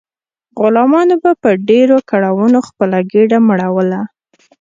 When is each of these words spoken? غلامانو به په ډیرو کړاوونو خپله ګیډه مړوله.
غلامانو 0.59 1.15
به 1.23 1.31
په 1.41 1.49
ډیرو 1.69 1.97
کړاوونو 2.09 2.59
خپله 2.67 2.97
ګیډه 3.11 3.37
مړوله. 3.47 4.01